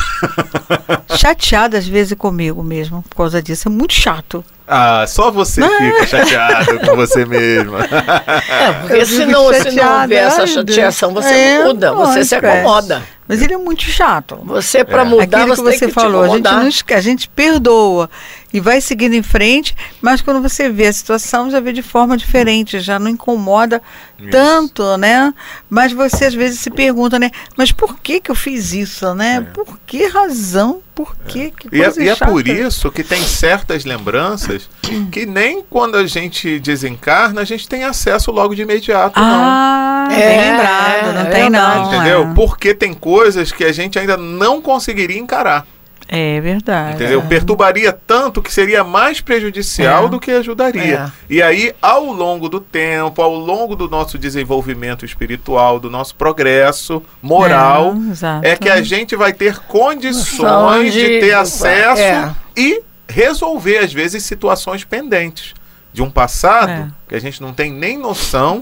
[1.17, 3.67] chateada às vezes comigo mesmo por causa disso.
[3.67, 4.43] É muito chato.
[4.67, 7.81] Ah, só você fica chateado com você mesma.
[7.83, 13.03] É, porque se não, se não houver essa chateação, você É, muda, você se acomoda.
[13.27, 14.39] Mas ele é muito chato.
[14.43, 15.05] Você, para É.
[15.05, 18.09] mudar, Aquilo que você, você tem que falou, te a gente, não a gente perdoa
[18.55, 22.15] e vai seguindo em frente, mas quando você vê a situação, já vê de forma
[22.15, 23.81] diferente, já não incomoda
[24.17, 24.29] Isso.
[24.29, 25.33] tanto, né?
[25.69, 27.31] Mas você às vezes se pergunta, né?
[27.57, 29.45] Mas por que que eu fiz isso, né?
[29.53, 30.81] Por que razão?
[30.95, 31.51] Por que?
[31.51, 31.79] Que É.
[31.79, 32.31] E é, coisa e é chata.
[32.31, 34.69] por isso que tem certas lembranças
[35.11, 39.43] que nem quando a gente desencarna, a gente tem acesso logo de imediato, não.
[39.43, 41.87] Ah, É, bem lembrado, não é tem não.
[41.87, 42.21] Entendeu?
[42.23, 45.67] É, Porque tem coisas que a gente ainda não conseguiria encarar.
[46.07, 46.95] É verdade.
[46.95, 47.21] Entendeu?
[47.23, 50.09] Perturbaria tanto que seria mais prejudicial É.
[50.09, 51.11] do que ajudaria.
[51.29, 57.01] E aí, ao longo do tempo, ao longo do nosso desenvolvimento espiritual, do nosso progresso
[57.21, 57.95] moral,
[58.43, 62.35] É, é, que a gente vai ter condições de, de- ter acesso é.
[62.55, 65.53] e resolver, às vezes, situações pendentes
[65.93, 66.87] de um passado É.
[67.07, 68.61] que a gente não tem nem noção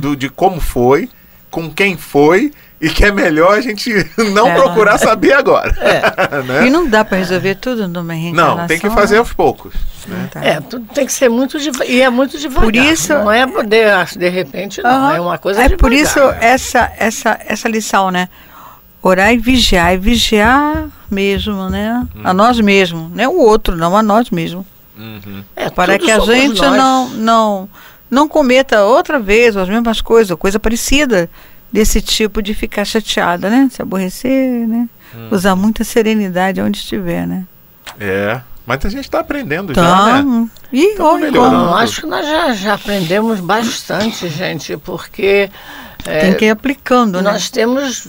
[0.00, 1.08] do, de como foi,
[1.50, 2.52] com quem foi.
[2.84, 3.90] E que é melhor a gente
[4.34, 4.54] não É.
[4.54, 5.72] procurar saber agora.
[6.46, 6.66] né?
[6.66, 8.56] E não dá para resolver tudo numa reencarnação.
[8.58, 9.20] Não, tem que fazer né?
[9.20, 9.72] aos poucos.
[10.06, 10.44] Não dá.
[10.44, 11.56] É, tudo tem que ser muito.
[11.86, 12.64] E é muito devagar.
[12.64, 15.10] Por isso- Não é poder, ah, de repente, não.
[15.10, 15.78] É uma coisa É devagar.
[15.80, 18.28] por isso essa, essa, essa lição, né?
[19.02, 19.94] Orar e vigiar.
[19.94, 22.06] E vigiar mesmo, né?
[22.22, 22.34] A Hum.
[22.34, 23.10] nós mesmos.
[23.12, 24.64] Não é o outro, não, a nós mesmos.
[24.96, 25.42] Uhum.
[25.56, 26.76] É, Para que a gente nós.
[26.76, 27.68] não, não,
[28.10, 31.28] não cometa outra vez as mesmas coisas, coisa parecida
[31.74, 33.68] desse tipo de ficar chateada, né?
[33.68, 34.88] Se aborrecer, né?
[35.12, 35.28] Hum.
[35.32, 37.44] Usar muita serenidade onde estiver, né?
[37.98, 38.40] É.
[38.64, 40.22] Mas a gente está aprendendo já, Tá.
[40.22, 40.48] né?
[40.72, 41.32] E Tamo.
[41.32, 45.50] Bom, acho que nós já, já aprendemos bastante, gente, porque
[46.06, 47.32] é, tem que ir aplicando, né?
[47.32, 48.08] nós temos.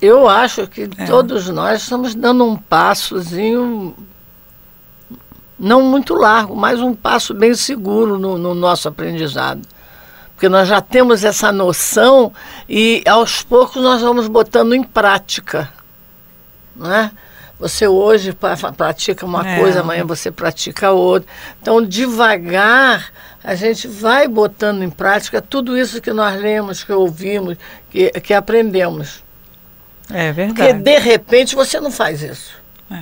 [0.00, 1.04] Eu acho que É.
[1.04, 3.94] todos nós estamos dando um passozinho
[5.58, 9.60] não muito largo, mas um passo bem seguro no, no nosso aprendizado.
[10.42, 12.32] Porque nós já temos essa noção
[12.68, 15.72] e aos poucos nós vamos botando em prática.
[16.74, 17.12] Não é?
[17.60, 18.36] Você hoje
[18.76, 19.60] pratica uma É.
[19.60, 21.30] coisa, amanhã você pratica outra.
[21.60, 23.12] Então, devagar,
[23.44, 27.56] a gente vai botando em prática tudo isso que nós lemos, que ouvimos,
[27.88, 29.22] que, que aprendemos.
[30.10, 30.82] É Porque, verdade.
[30.82, 32.50] de repente, você não faz isso.
[32.90, 33.00] É.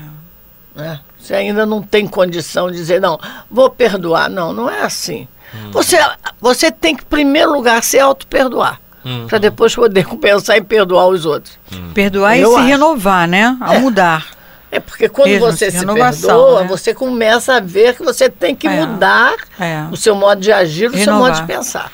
[0.75, 1.01] né?
[1.19, 3.19] Você ainda não tem condição de dizer, não,
[3.51, 4.29] vou perdoar.
[4.29, 5.27] Não, não é assim.
[5.73, 5.99] Você,
[6.41, 8.81] você tem que, em primeiro lugar, se auto-perdoar.
[9.29, 11.59] Para depois poder pensar em perdoar os outros.
[11.95, 12.67] Perdoar e Eu se acho.
[12.67, 13.57] renovar, né?
[13.61, 13.79] A É.
[13.79, 14.27] mudar.
[14.73, 16.69] É porque quando Mesmo, você assim, se perdoa, né?
[16.69, 18.87] você começa a ver que você tem que É.
[18.87, 19.85] mudar É.
[19.91, 21.31] o seu modo de agir, o seu Renovar.
[21.31, 21.91] modo de pensar.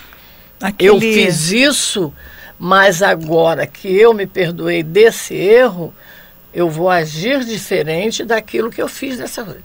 [0.61, 0.90] Aquele...
[0.90, 2.12] Eu fiz isso,
[2.59, 5.92] Mas agora que eu me perdoei desse erro,
[6.55, 9.59] eu vou agir diferente daquilo que eu fiz dessa vez.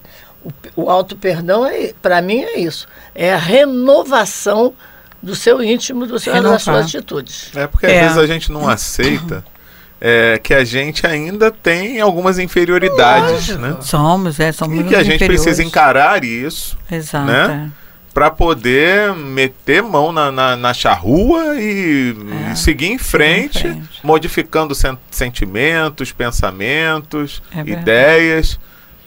[0.43, 2.88] O, o auto-perdão, é, para mim, é isso.
[3.13, 4.73] É a renovação
[5.21, 7.51] do seu íntimo, do seu, das suas atitudes.
[7.56, 7.99] É porque é.
[7.99, 9.43] às vezes a gente não aceita
[10.01, 13.60] é, que a gente ainda tem algumas inferioridades, Lógico.
[13.60, 13.77] né?
[13.82, 17.69] Somos, é, somos E que a gente precisa encarar isso, Exato, né?
[17.77, 17.82] É.
[18.12, 22.13] Para poder meter mão na, na, na charrua e,
[22.49, 23.99] é, seguir em frente, em frente.
[24.04, 28.60] modificando sen sentimentos, pensamentos, é ideias.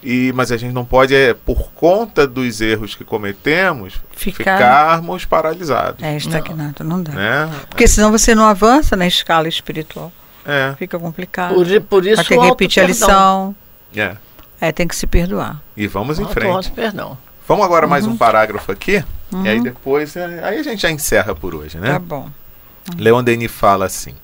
[0.05, 4.59] E, mas a gente não pode, é, por conta dos erros que cometemos, Ficar...
[4.59, 6.03] ficarmos paralisados.
[6.03, 7.13] É, estagnado, não, não dá.
[7.13, 7.51] Né?
[7.71, 10.13] Porque senão você não avança na escala espiritual.
[10.45, 10.75] É.
[10.77, 11.55] Fica complicado.
[11.55, 13.57] Por, por isso Vai ter que repetir a lição.
[13.97, 14.17] É.
[14.61, 15.63] É, tem que se perdoar.
[15.75, 16.71] E vamos em frente.
[16.73, 17.17] Perdão.
[17.49, 17.91] Vamos agora uhum.
[17.91, 18.17] mais um uhum.
[18.17, 19.03] parágrafo aqui.
[19.33, 19.45] Uhum.
[19.45, 19.63] E aí uhum.
[19.63, 21.93] depois, é, aí a gente já encerra por hoje, né?
[21.93, 22.25] Tá bom.
[22.25, 22.99] Uhum.
[22.99, 24.15] Leon Denis fala assim: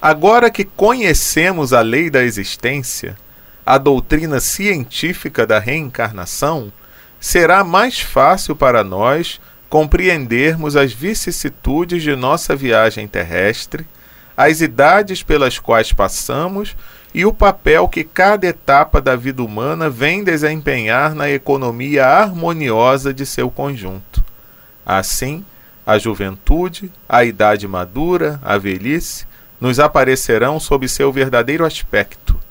[0.00, 3.16] Agora que conhecemos a lei da existência,
[3.70, 6.72] a doutrina científica da reencarnação,
[7.20, 13.86] será mais fácil para nós compreendermos as vicissitudes de nossa viagem terrestre
[14.36, 16.74] as idades pelas quais passamos
[17.14, 23.24] e o papel que cada etapa da vida humana vem desempenhar na economia harmoniosa de
[23.24, 24.24] seu conjunto.
[24.84, 25.44] Assim,
[25.86, 29.26] a juventude, a idade madura, a velhice,
[29.60, 32.49] nos aparecerão sob seu verdadeiro aspecto.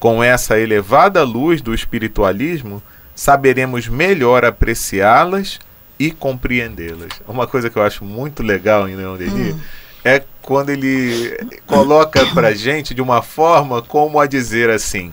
[0.00, 2.82] Com essa elevada luz do espiritualismo,
[3.14, 5.60] saberemos melhor apreciá-las
[5.98, 7.10] e compreendê-las.
[7.28, 9.60] Uma coisa que eu acho muito legal em Leon Denis hum
[10.04, 11.36] é quando ele
[11.66, 15.12] coloca pra gente de uma forma como a dizer assim: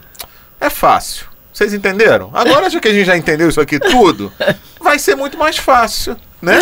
[0.59, 1.27] é fácil.
[1.53, 2.29] Vocês entenderam?
[2.33, 4.31] Agora, já que a gente já entendeu isso aqui tudo,
[4.79, 6.15] vai ser muito mais fácil.
[6.39, 6.59] Né?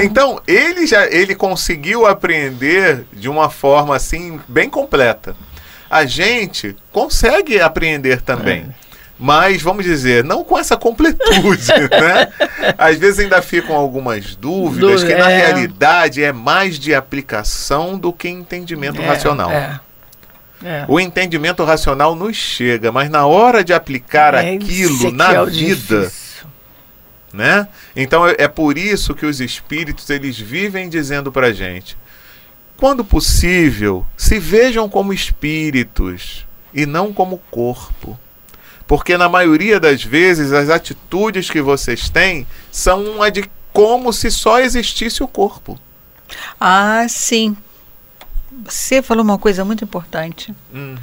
[0.00, 0.04] É.
[0.04, 5.36] Então, ele já ele conseguiu aprender de uma forma assim bem completa.
[5.90, 8.66] A gente consegue aprender também.
[8.84, 12.28] É mas vamos dizer, não com essa completude, né?
[12.78, 15.36] Às vezes ainda ficam algumas dúvidas que na é.
[15.38, 19.50] realidade é mais de aplicação do que entendimento é, racional.
[19.50, 19.80] É.
[20.64, 20.84] É.
[20.88, 26.10] O entendimento racional nos chega, mas na hora de aplicar é aquilo na é vida,
[27.32, 27.68] né?
[27.94, 31.96] Então é, é por isso que os espíritos eles vivem dizendo para gente,
[32.78, 38.18] quando possível, se vejam como espíritos e não como corpo.
[38.86, 44.30] Porque na maioria das vezes as atitudes que vocês têm são uma de como se
[44.30, 45.78] só existisse o corpo.
[46.58, 47.56] Ah, sim.
[48.64, 50.54] Você falou uma coisa muito importante.
[50.72, 50.96] Uhum.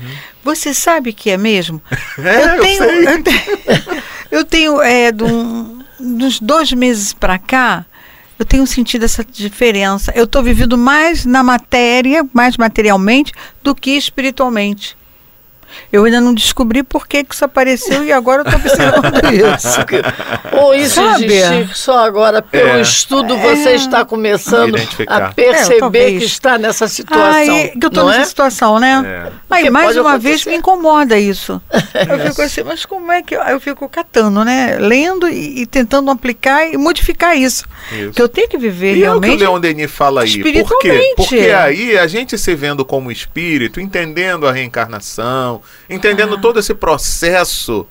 [0.44, 1.82] Você sabe que é mesmo?
[2.18, 7.38] É, eu, tenho, eu, eu tenho, eu tenho é, de um, dos dois meses para
[7.38, 7.86] cá,
[8.38, 10.12] eu tenho sentido essa diferença.
[10.16, 13.32] Eu estou vivendo mais na matéria, mais materialmente,
[13.64, 14.98] do que espiritualmente.
[15.92, 20.56] Eu ainda não descobri por que, que isso apareceu e agora eu estou observando isso.
[20.62, 21.26] Ou isso Sabe?
[21.26, 22.82] existir só agora pelo é.
[22.82, 23.76] estudo você é.
[23.76, 24.76] está começando
[25.08, 27.56] a perceber é, que está nessa situação.
[27.56, 28.26] Ah, que eu estou nessa é?
[28.26, 29.04] situação, né?
[29.06, 29.32] É.
[29.50, 30.30] Mas mais uma acontecer.
[30.30, 31.62] vez me incomoda isso.
[31.72, 34.78] eu fico assim, mas como é que eu, eu fico catando, né?
[34.80, 37.66] Lendo e, e tentando aplicar e modificar isso.
[37.92, 38.12] isso.
[38.12, 39.32] Que eu tenho que viver e realmente.
[39.32, 40.42] É o que o Leon Denis fala aí.
[40.64, 41.14] Por quê?
[41.16, 46.42] Porque aí a gente se vendo como espírito, entendendo a reencarnação, entendendo ah.
[46.42, 47.88] todo esse processo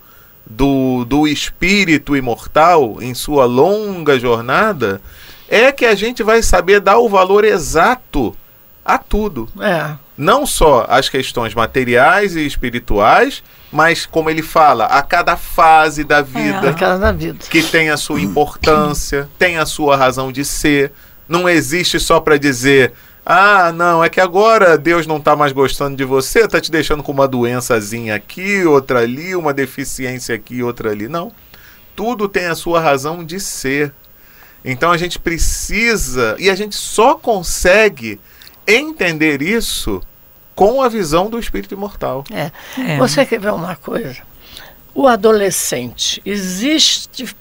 [0.46, 5.00] do, do espírito imortal em sua longa jornada,
[5.48, 8.36] é que a gente vai saber dar o valor exato
[8.84, 9.48] a tudo.
[9.60, 9.94] É.
[10.16, 16.22] Não só as questões materiais e espirituais, mas como ele fala, a cada fase da
[16.22, 17.38] vida, é, a cada vida.
[17.50, 20.92] que tem a sua importância, tem a sua razão de ser.
[21.28, 22.92] Não existe só para dizer
[23.26, 27.02] ah, não, é que agora Deus não está mais gostando de você, está te deixando
[27.02, 31.08] com uma doençazinha aqui, outra ali, uma deficiência aqui, outra ali.
[31.08, 31.32] Não.
[31.96, 33.92] Tudo tem a sua razão de ser.
[34.62, 38.20] Então a gente precisa, e a gente só consegue
[38.66, 40.02] entender isso
[40.54, 42.24] com a visão do espírito imortal.
[42.30, 42.50] É.
[42.78, 42.98] é.
[42.98, 44.22] Você quer ver uma coisa?
[44.94, 47.34] O adolescente, existe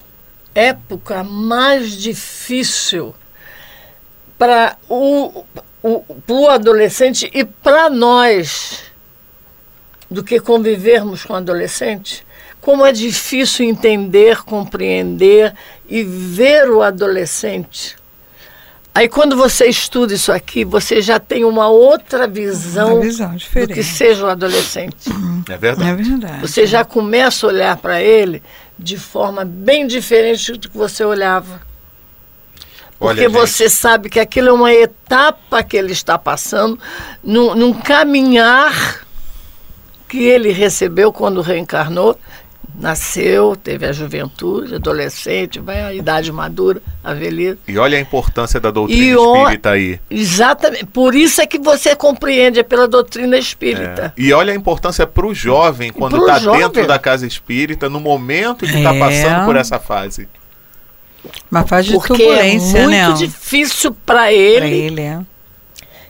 [0.56, 3.14] época mais difícil
[4.38, 5.46] para o
[6.26, 8.84] para o adolescente e para nós
[10.10, 12.26] do que convivermos com o adolescente.
[12.62, 15.54] Como é difícil entender, compreender
[15.90, 17.98] e ver o adolescente.
[18.96, 23.68] Aí quando você estuda isso aqui, você já tem uma outra visão, uma visão do
[23.68, 25.10] que seja o adolescente.
[25.50, 25.90] É verdade.
[25.90, 26.42] É verdade.
[26.42, 28.42] Você já começa a olhar para ele
[28.78, 31.73] de forma bem diferente do que você olhava.
[33.04, 33.40] Porque Olha, gente.
[33.40, 36.80] você sabe que aquilo é uma etapa que ele está passando,
[37.24, 39.02] num, num caminhar
[40.08, 42.18] que ele recebeu quando reencarnou.
[42.80, 47.60] Nasceu, teve a juventude, adolescente, vai à idade madura, a velhice.
[47.68, 50.00] E olha a importância da doutrina E espírita aí.
[50.10, 50.86] Exatamente.
[50.88, 54.12] Por isso é que você compreende, é pela doutrina espírita.
[54.18, 54.22] É.
[54.22, 58.66] E olha a importância para o jovem quando está dentro da casa espírita, no momento
[58.66, 59.00] que está É.
[59.00, 60.28] passando por essa fase.
[61.50, 63.14] Uma fase de Porque é turbulência, muito né?
[63.14, 65.20] difícil para Pra ele ele, é.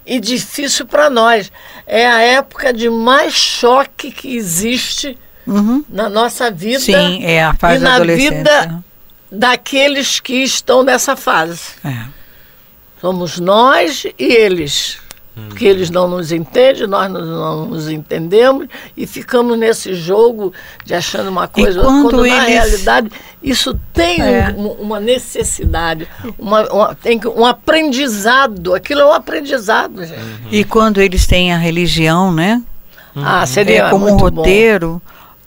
[0.06, 1.52] e difícil para nós.
[1.86, 5.84] É a época de mais choque que existe Uhum.
[5.90, 8.84] na nossa vida Sim, é a fase e da na vida
[9.30, 11.62] daqueles que estão nessa fase.
[11.84, 12.06] É.
[13.02, 14.98] Somos nós e eles.
[15.36, 20.54] Porque eles não nos entendem, nós não- não nos entendemos e ficamos nesse jogo
[20.86, 23.12] de achando uma coisa, quando quando na eles- realidade
[23.42, 24.54] isso tem É.
[24.56, 26.08] um- uma necessidade,
[26.38, 28.74] uma, uma- tem um aprendizado.
[28.76, 30.20] Aquilo é um aprendizado, gente.
[30.52, 32.62] E quando eles têm a religião, né?
[33.16, 34.42] Ah, seria é como um muito bom.
[34.42, 35.02] roteiro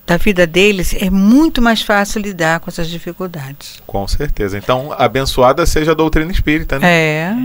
[0.07, 3.81] da vida deles, é muito mais fácil lidar com essas dificuldades.
[3.87, 4.57] Com certeza.
[4.57, 6.89] Então, abençoada seja a doutrina espírita, né?
[6.89, 7.37] É,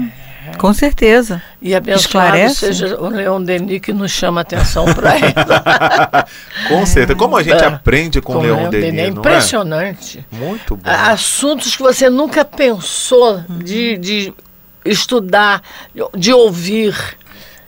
[0.57, 1.41] com certeza.
[1.61, 2.01] E abençoado
[2.35, 2.55] Esclarece?
[2.55, 5.33] seja o Leon Denis que nos chama a atenção para ele.
[6.69, 7.17] Com certeza.
[7.17, 7.65] Como a gente É.
[7.67, 9.19] aprende com, Com Leon Leon Denis, Denis, é não é?
[9.19, 10.25] impressionante.
[10.31, 10.89] Muito bom.
[10.89, 13.59] Assuntos que você nunca pensou Uhum.
[13.59, 14.33] de, de
[14.85, 15.61] estudar,
[16.15, 16.95] de- ouvir.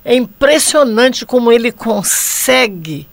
[0.05, 3.07] É impressionante como ele consegue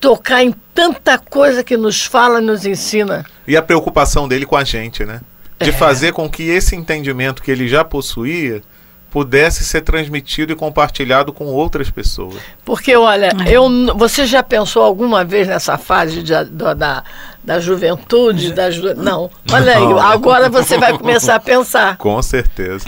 [0.00, 3.24] tocar em tanta coisa que nos fala, nos ensina.
[3.46, 5.20] E a preocupação dele com a gente, né?
[5.62, 5.72] De É.
[5.72, 8.62] fazer com que esse entendimento que ele já possuía
[9.10, 12.36] pudesse ser transmitido e compartilhado com outras pessoas.
[12.64, 17.04] Porque, olha, eu, você já pensou alguma vez nessa fase de- da, da,
[17.44, 18.54] da juventude?
[18.54, 19.30] Da ju- não.
[19.52, 19.98] Olha aí, Não.
[20.00, 22.86] agora você vai começar a pensar, Com certeza.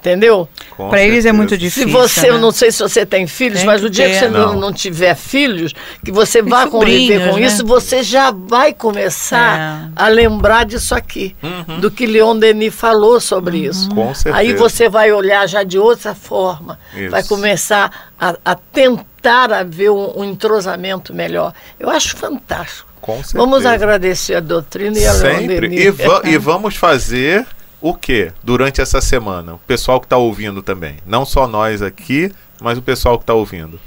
[0.00, 0.48] Entendeu?
[0.76, 1.88] Para eles é muito Se difícil.
[1.90, 2.40] você, eu né?
[2.40, 4.18] não sei se você tem filhos, Tem mas que o dia que ter.
[4.20, 4.60] você não, Não.
[4.60, 5.74] não tiver filhos,
[6.04, 7.42] que você vá conviver com né?
[7.46, 11.80] isso, você já vai começar a lembrar disso aqui, Uhum.
[11.80, 13.88] do que Leon Denis falou sobre isso.
[13.90, 14.36] Com certeza.
[14.36, 17.10] Aí você vai olhar já de outra forma, Isso.
[17.10, 21.52] vai começar a, a tentar haver um, um entrosamento melhor.
[21.78, 22.88] Eu acho fantástico.
[23.00, 23.38] Com certeza.
[23.38, 25.60] Vamos agradecer a doutrina e a Leon Sempre.
[25.68, 25.84] Denis.
[25.84, 27.46] E, va- e vamos fazer
[27.80, 29.54] o que durante essa semana?
[29.54, 30.96] O pessoal que está ouvindo também.
[31.06, 33.80] Não só nós aqui, mas o pessoal que está ouvindo.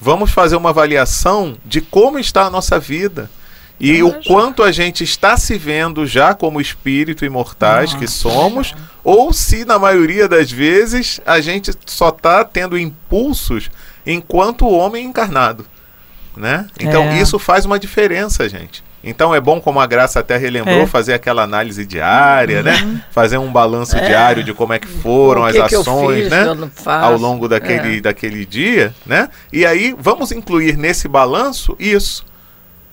[0.00, 3.30] Vamos fazer uma avaliação de como está a nossa vida.
[3.80, 9.32] E o quanto a gente está se vendo já como espírito imortais que somos, ou
[9.32, 13.70] se na maioria das vezes a gente só está tendo impulsos
[14.06, 15.66] enquanto homem encarnado.
[16.36, 16.66] Né?
[16.78, 17.20] Então É.
[17.20, 18.84] isso faz uma diferença, gente.
[19.04, 20.86] Então é bom, como a Graça até relembrou, É.
[20.86, 23.02] fazer aquela análise diária, né?
[23.10, 24.06] Fazer um balanço É.
[24.06, 26.44] diário de como é que foram O as que que ações, fiz, né?
[26.44, 26.88] que.
[26.88, 28.00] Ao longo daquele, É.
[28.00, 29.28] daquele dia, né?
[29.52, 32.24] E aí vamos incluir nesse balanço isso.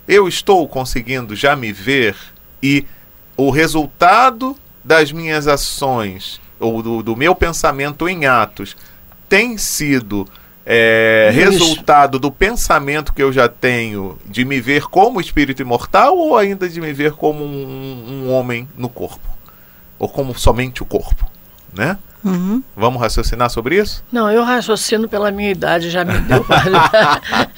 [0.07, 2.15] Eu estou conseguindo já me ver
[2.63, 2.85] e
[3.37, 8.75] o resultado das minhas ações ou do, do meu pensamento em atos
[9.29, 10.27] tem sido
[10.65, 16.37] é, resultado do pensamento que eu já tenho de me ver como espírito imortal ou
[16.37, 19.27] ainda de me ver como um, um homem no corpo?
[19.97, 21.25] Ou como somente o corpo?
[21.73, 21.97] Né?
[22.23, 22.61] Uhum.
[22.75, 24.03] Vamos raciocinar sobre isso?
[24.11, 26.45] Não, eu raciocino pela minha idade, já me deu.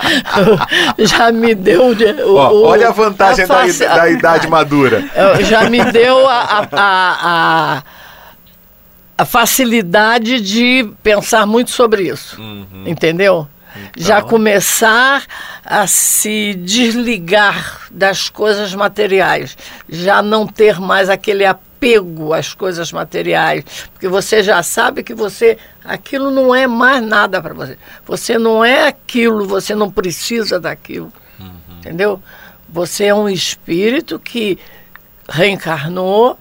[1.00, 1.96] já me deu.
[1.96, 5.04] de- O, Ó, o- olha a vantagem da, face- da idade madura.
[5.16, 7.84] É, Já me deu a, a,
[9.22, 12.40] a, facilidade de pensar muito sobre isso.
[12.40, 12.84] Uhum.
[12.86, 13.48] Entendeu?
[13.96, 14.30] Já Então.
[14.30, 15.24] começar
[15.64, 19.58] a se desligar das coisas materiais,
[19.88, 23.64] já não ter mais aquele apego às coisas materiais,
[23.94, 27.78] porque você já sabe que você aquilo não é mais nada para você.
[28.06, 31.12] Você não é aquilo, você não precisa daquilo.
[31.80, 32.22] Entendeu?
[32.70, 34.60] Você é um espírito que
[35.28, 36.38] reencarnou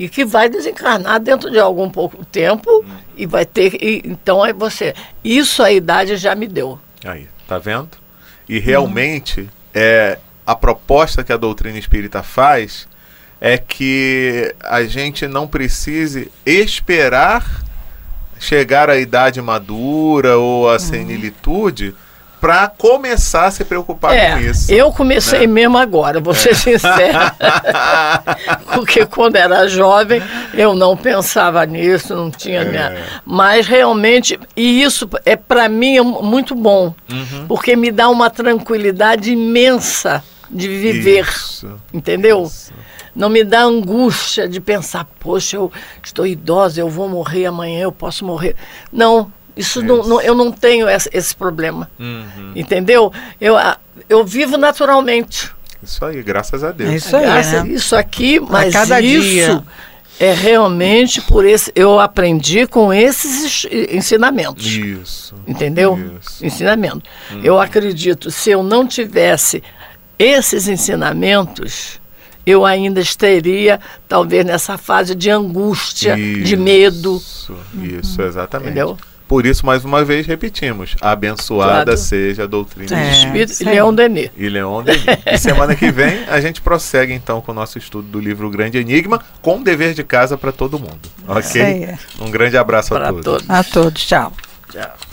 [0.00, 2.82] e que vai desencarnar dentro de algum pouco tempo
[3.14, 4.94] e vai ter e, então é você.
[5.22, 6.78] Isso a idade já me deu.
[7.04, 7.90] Aí, tá vendo?
[8.48, 12.88] E realmente é a proposta que a doutrina espírita faz
[13.38, 17.62] é que a gente não precise esperar
[18.38, 21.94] chegar à idade madura ou à senilitude
[22.40, 24.72] para começar a se preocupar é com isso.
[24.72, 25.46] eu comecei né?
[25.46, 27.34] mesmo agora vou ser sincera
[28.74, 30.22] porque quando era jovem
[30.54, 32.64] eu não pensava nisso não tinha É.
[32.64, 32.96] minha...
[33.24, 37.46] mas realmente e isso é para mim é mu- muito bom Uhum.
[37.48, 41.78] porque me dá uma tranquilidade imensa de viver Isso.
[41.92, 42.72] entendeu Isso.
[43.14, 45.70] não me dá angústia de pensar, poxa, eu
[46.02, 48.54] estou idosa, eu vou morrer amanhã, eu posso morrer.
[48.92, 49.30] Não,
[49.60, 51.88] isso não, não, eu não tenho esse, esse problema.
[51.98, 52.52] Uhum.
[52.56, 53.12] Entendeu?
[53.40, 53.54] Eu,
[54.08, 55.50] eu vivo naturalmente.
[55.82, 56.90] Isso aí, graças a Deus.
[56.90, 57.70] É isso aí, Graça- né?
[57.70, 59.62] Isso aqui, mas cada isso dia.
[60.18, 61.72] é realmente por esse.
[61.74, 64.66] Eu aprendi com esses es- ensinamentos.
[64.66, 65.34] Isso.
[65.46, 65.98] Entendeu?
[66.20, 66.44] Isso.
[66.44, 67.02] Ensinamento.
[67.42, 69.62] Eu acredito, se eu não tivesse
[70.18, 71.98] esses ensinamentos,
[72.44, 77.16] eu ainda estaria, talvez, nessa fase de angústia, de medo.
[77.16, 78.68] Isso, isso, exatamente.
[78.70, 78.98] Entendeu?
[79.30, 81.96] Por isso, mais uma vez, repetimos: abençoada Claro.
[81.96, 83.10] seja a doutrina É.
[83.10, 83.74] de Espírito aí.
[83.74, 84.28] Leão Denis.
[84.36, 85.04] e Leon Denis.
[85.24, 88.50] E semana que vem a gente prossegue então com o nosso estudo do livro O
[88.50, 90.98] Grande Enigma, com dever de casa para todo mundo.
[91.04, 91.62] Isso Ok?
[91.62, 91.94] aí.
[92.20, 93.24] Um grande abraço a Para todos.
[93.24, 93.50] todos.
[93.50, 94.32] A todos, tchau.
[94.72, 95.09] Tchau.